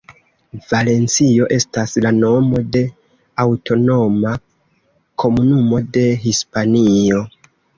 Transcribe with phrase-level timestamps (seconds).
[0.69, 2.81] Valencio estas la nomo de
[3.45, 4.33] aŭtonoma
[5.25, 7.23] komunumo de Hispanio.